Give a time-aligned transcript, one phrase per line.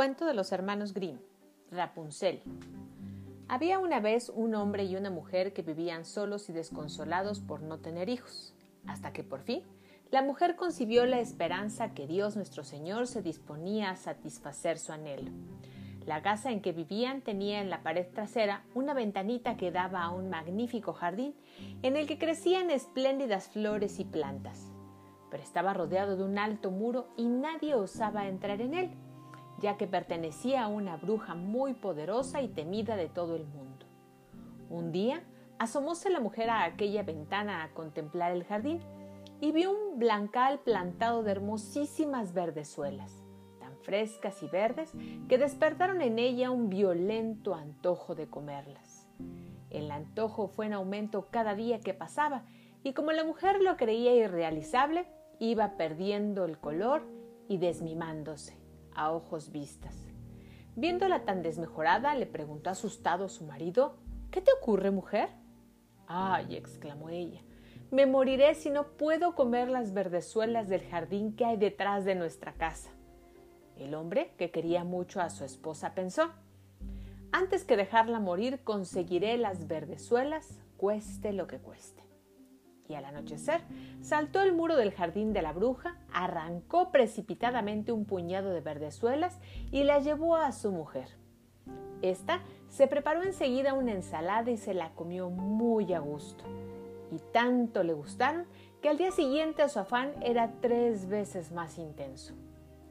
[0.00, 1.18] Cuento de los hermanos Grimm.
[1.70, 2.40] Rapunzel.
[3.48, 7.80] Había una vez un hombre y una mujer que vivían solos y desconsolados por no
[7.80, 8.54] tener hijos,
[8.86, 9.62] hasta que por fin
[10.10, 15.32] la mujer concibió la esperanza que Dios nuestro Señor se disponía a satisfacer su anhelo.
[16.06, 20.12] La casa en que vivían tenía en la pared trasera una ventanita que daba a
[20.12, 21.34] un magnífico jardín
[21.82, 24.72] en el que crecían espléndidas flores y plantas.
[25.30, 28.90] Pero estaba rodeado de un alto muro y nadie osaba entrar en él
[29.60, 33.86] ya que pertenecía a una bruja muy poderosa y temida de todo el mundo.
[34.68, 35.22] Un día
[35.58, 38.80] asomóse la mujer a aquella ventana a contemplar el jardín
[39.40, 43.22] y vio un blancal plantado de hermosísimas verdezuelas,
[43.58, 44.92] tan frescas y verdes
[45.28, 49.06] que despertaron en ella un violento antojo de comerlas.
[49.68, 52.44] El antojo fue en aumento cada día que pasaba
[52.82, 55.06] y como la mujer lo creía irrealizable,
[55.38, 57.02] iba perdiendo el color
[57.48, 58.59] y desmimándose
[59.00, 59.96] a ojos vistas.
[60.76, 63.96] Viéndola tan desmejorada, le preguntó asustado a su marido
[64.30, 65.30] ¿Qué te ocurre, mujer?
[66.06, 67.40] Ay, exclamó ella,
[67.90, 72.52] me moriré si no puedo comer las verdezuelas del jardín que hay detrás de nuestra
[72.52, 72.90] casa.
[73.76, 76.30] El hombre, que quería mucho a su esposa, pensó
[77.32, 82.09] antes que dejarla morir, conseguiré las verdezuelas, cueste lo que cueste
[82.90, 83.62] y al anochecer
[84.02, 89.38] saltó el muro del jardín de la bruja, arrancó precipitadamente un puñado de verdezuelas
[89.70, 91.08] y la llevó a su mujer.
[92.02, 96.44] Esta se preparó enseguida una ensalada y se la comió muy a gusto.
[97.12, 98.46] Y tanto le gustaron
[98.80, 102.34] que al día siguiente su afán era tres veces más intenso.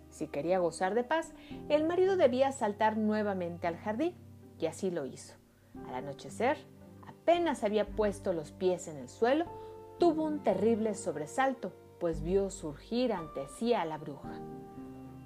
[0.10, 1.34] Si quería gozar de paz,
[1.70, 4.14] el marido debía saltar nuevamente al jardín,
[4.60, 5.36] y así lo hizo.
[5.88, 6.58] Al anochecer,
[7.08, 9.46] apenas había puesto los pies en el suelo,
[10.00, 14.40] tuvo un terrible sobresalto, pues vio surgir ante sí a la bruja.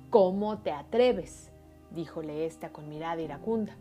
[0.09, 1.51] ¿Cómo te atreves?
[1.91, 3.77] díjole ésta con mirada iracunda.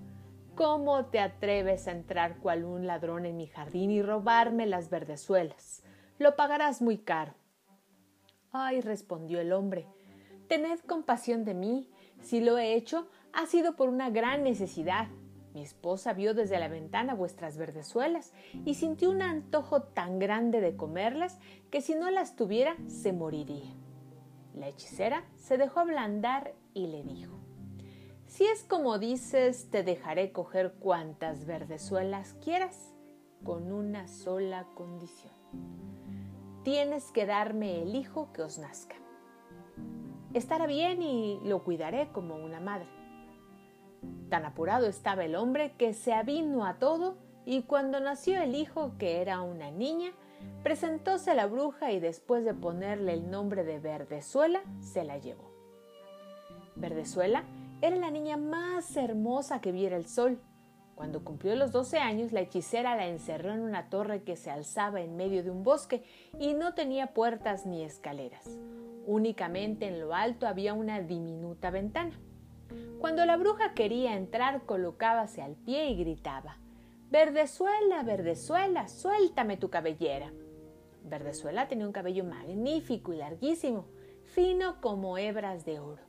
[0.55, 5.83] ¿Cómo te atreves a entrar cual un ladrón en mi jardín y robarme las verdezuelas?
[6.19, 7.33] Lo pagarás muy caro.
[8.51, 9.87] Ay, respondió el hombre,
[10.47, 11.89] tened compasión de mí.
[12.21, 15.09] Si lo he hecho, ha sido por una gran necesidad.
[15.55, 18.33] Mi esposa vio desde la ventana vuestras verdezuelas
[18.65, 21.39] y sintió un antojo tan grande de comerlas
[21.71, 23.75] que si no las tuviera se moriría.
[24.55, 27.39] La hechicera se dejó ablandar y le dijo,
[28.27, 32.95] Si es como dices, te dejaré coger cuantas verdezuelas quieras,
[33.45, 35.33] con una sola condición.
[36.63, 38.95] Tienes que darme el hijo que os nazca.
[40.33, 43.02] Estará bien y lo cuidaré como una madre.
[44.29, 48.93] Tan apurado estaba el hombre que se avino a todo y cuando nació el hijo,
[48.99, 50.13] que era una niña,
[50.63, 55.51] presentóse a la bruja y después de ponerle el nombre de Verdezuela, se la llevó.
[56.77, 57.45] Verdezuela
[57.81, 60.41] era la niña más hermosa que viera el sol.
[60.95, 65.01] Cuando cumplió los doce años, la hechicera la encerró en una torre que se alzaba
[65.01, 66.05] en medio de un bosque
[66.39, 68.49] y no tenía puertas ni escaleras.
[69.07, 72.19] Únicamente en lo alto había una diminuta ventana.
[73.03, 76.59] Cuando la bruja quería entrar, colocábase al pie y gritaba
[77.11, 80.33] Verdezuela, Verdezuela, suéltame tu cabellera.
[81.03, 83.87] Verdezuela tenía un cabello magnífico y larguísimo,
[84.23, 86.05] fino como hebras de oro.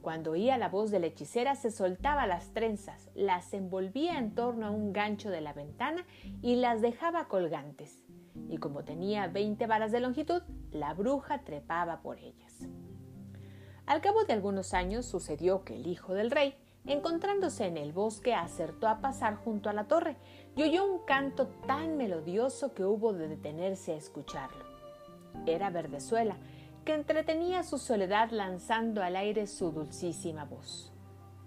[0.00, 4.66] Cuando oía la voz de la hechicera se soltaba las trenzas, las envolvía en torno
[4.68, 6.06] a un gancho de la ventana
[6.40, 7.98] y las dejaba colgantes.
[8.48, 12.47] Y como tenía veinte varas de longitud, la bruja trepaba por ellas.
[13.88, 16.54] Al cabo de algunos años sucedió que el hijo del rey,
[16.84, 20.18] encontrándose en el bosque, acertó a pasar junto a la torre
[20.54, 24.62] y oyó un canto tan melodioso que hubo de detenerse a escucharlo.
[25.46, 26.36] Era Verdezuela,
[26.84, 30.92] que entretenía su soledad lanzando al aire su dulcísima voz.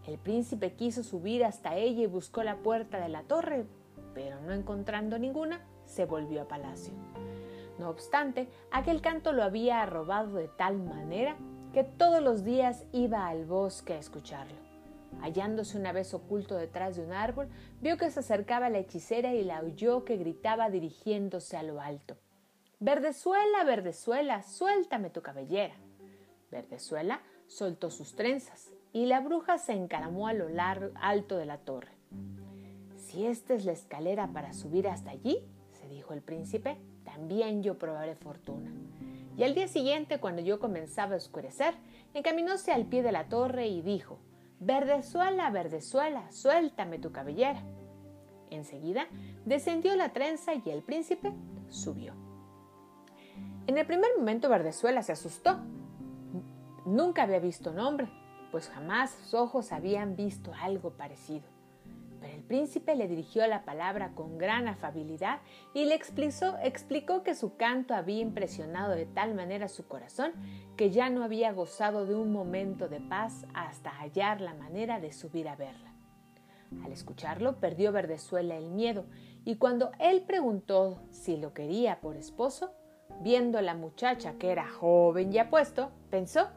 [0.07, 3.67] El príncipe quiso subir hasta ella y buscó la puerta de la torre,
[4.15, 6.95] pero no encontrando ninguna, se volvió a palacio.
[7.77, 11.37] No obstante, aquel canto lo había robado de tal manera
[11.73, 14.57] que todos los días iba al bosque a escucharlo.
[15.21, 17.47] Hallándose una vez oculto detrás de un árbol,
[17.81, 22.17] vio que se acercaba la hechicera y la oyó que gritaba dirigiéndose a lo alto.
[22.79, 25.75] Verdezuela, Verdezuela, suéltame tu cabellera.
[26.49, 31.57] Verdezuela soltó sus trenzas y la bruja se encaramó a lo largo, alto de la
[31.57, 31.91] torre.
[32.97, 35.39] Si esta es la escalera para subir hasta allí,
[35.71, 38.71] se dijo el príncipe, también yo probaré fortuna
[39.37, 41.73] y al día siguiente, cuando yo comenzaba a oscurecer,
[42.13, 44.19] encaminóse al pie de la torre y dijo,
[44.59, 47.63] Verdezuela, Verdezuela, suéltame tu cabellera.
[48.49, 49.07] Enseguida
[49.45, 51.33] descendió la trenza y el príncipe
[51.69, 52.13] subió.
[53.67, 55.59] En el primer momento Verdezuela se asustó.
[56.85, 58.09] Nunca había visto un hombre,
[58.51, 61.47] pues jamás sus ojos habían visto algo parecido.
[62.21, 65.41] Pero el príncipe le dirigió la palabra con gran afabilidad
[65.73, 70.31] y le explicó, explicó que su canto había impresionado de tal manera su corazón
[70.77, 75.11] que ya no había gozado de un momento de paz hasta hallar la manera de
[75.11, 75.91] subir a verla.
[76.85, 79.05] Al escucharlo perdió Verdezuela el miedo
[79.43, 82.71] y cuando él preguntó si lo quería por esposo,
[83.21, 86.49] viendo a la muchacha que era joven y apuesto, pensó,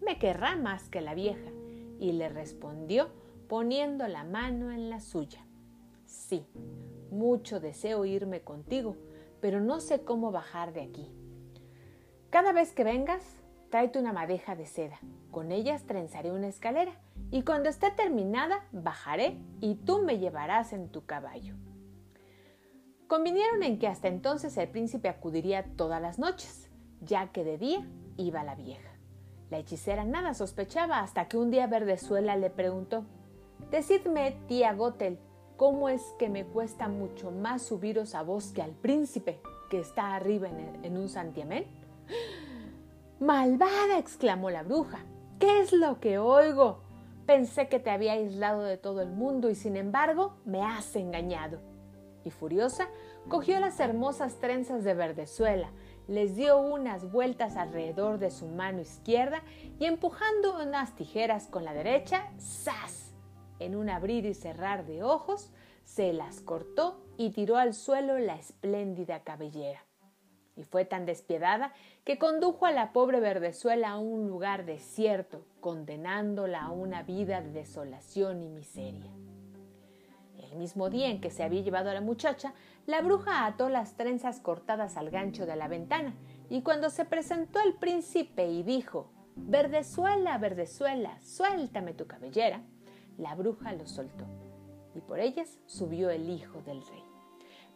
[0.00, 1.50] me querrá más que la vieja,
[1.98, 3.10] y le respondió
[3.48, 5.44] poniendo la mano en la suya.
[6.06, 6.46] Sí,
[7.10, 8.96] mucho deseo irme contigo,
[9.40, 11.10] pero no sé cómo bajar de aquí.
[12.30, 13.22] Cada vez que vengas,
[13.70, 14.98] tráete una madeja de seda.
[15.30, 16.92] Con ellas trenzaré una escalera
[17.30, 21.54] y cuando esté terminada bajaré y tú me llevarás en tu caballo.
[23.06, 26.70] Convinieron en que hasta entonces el príncipe acudiría todas las noches,
[27.00, 27.86] ya que de día
[28.16, 28.90] iba la vieja.
[29.50, 33.04] La hechicera nada sospechaba hasta que un día Verdezuela le preguntó
[33.70, 35.18] Decidme, tía Gotel,
[35.56, 39.40] ¿cómo es que me cuesta mucho más subiros a vos que al príncipe
[39.70, 40.48] que está arriba
[40.82, 41.66] en, un santiamén?
[43.20, 45.04] Malvada, exclamó la bruja,
[45.38, 46.80] ¿qué es lo que oigo?
[47.26, 51.58] Pensé que te había aislado de todo el mundo y sin embargo me has engañado.
[52.22, 52.88] Y furiosa,
[53.28, 55.70] cogió las hermosas trenzas de verdezuela,
[56.06, 59.42] les dio unas vueltas alrededor de su mano izquierda
[59.78, 63.03] y empujando unas tijeras con la derecha, ¡zas!
[63.58, 65.52] En un abrir y cerrar de ojos,
[65.84, 69.84] se las cortó y tiró al suelo la espléndida cabellera
[70.56, 71.72] y fue tan despiadada
[72.04, 77.50] que condujo a la pobre Verdezuela a un lugar desierto, condenándola a una vida de
[77.50, 79.10] desolación y miseria.
[80.38, 82.54] El mismo día en que se había llevado a la muchacha,
[82.86, 86.14] la bruja ató las trenzas cortadas al gancho de la ventana,
[86.48, 92.62] y cuando se presentó el príncipe y dijo Verdezuela, Verdezuela, suéltame tu cabellera,
[93.18, 94.26] la bruja lo soltó,
[94.94, 97.04] y por ellas subió el hijo del rey.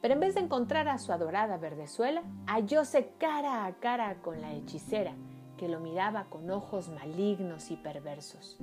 [0.01, 4.53] Pero en vez de encontrar a su adorada Verdezuela, hallóse cara a cara con la
[4.53, 5.15] hechicera,
[5.57, 8.59] que lo miraba con ojos malignos y perversos.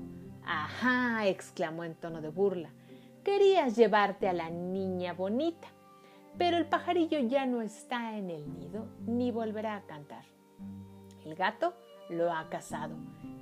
[0.46, 2.70] Ajá, exclamó en tono de burla,
[3.24, 5.68] querías llevarte a la niña bonita,
[6.38, 10.26] pero el pajarillo ya no está en el nido ni volverá a cantar.
[11.26, 11.74] El gato
[12.10, 12.96] lo ha cazado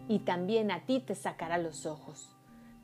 [0.07, 2.35] y también a ti te sacará los ojos.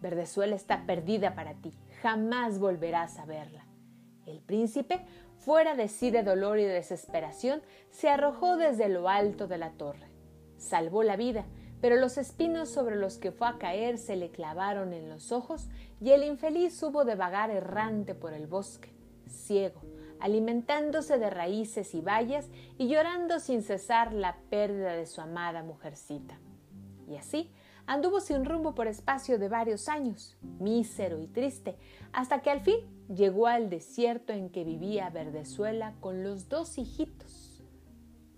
[0.01, 3.65] Verdezuela está perdida para ti, jamás volverás a verla.
[4.25, 5.01] El príncipe,
[5.37, 10.07] fuera de sí de dolor y desesperación, se arrojó desde lo alto de la torre.
[10.57, 11.45] Salvó la vida,
[11.81, 15.69] pero los espinos sobre los que fue a caer se le clavaron en los ojos
[16.01, 18.93] y el infeliz hubo de vagar errante por el bosque,
[19.27, 19.81] ciego,
[20.19, 26.37] alimentándose de raíces y bayas y llorando sin cesar la pérdida de su amada mujercita.
[27.07, 27.49] Y así
[27.89, 31.75] anduvo sin rumbo por espacio de varios años, mísero y triste,
[32.13, 37.63] hasta que al fin llegó al desierto en que vivía Verdezuela con los dos hijitos,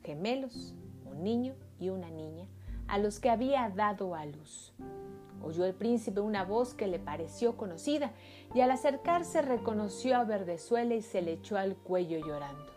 [0.03, 2.47] gemelos, un niño y una niña,
[2.87, 4.73] a los que había dado a luz.
[5.43, 8.13] Oyó el príncipe una voz que le pareció conocida
[8.55, 12.71] y al acercarse reconoció a Verdezuela y se le echó al cuello llorando.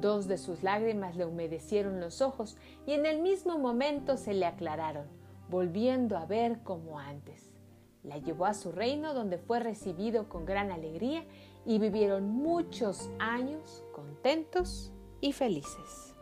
[0.00, 4.46] Dos de sus lágrimas le humedecieron los ojos y en el mismo momento se le
[4.46, 7.54] aclararon volviendo a ver como antes.
[8.02, 11.24] La llevó a su reino donde fue recibido con gran alegría
[11.64, 16.14] y vivieron muchos años contentos y felices.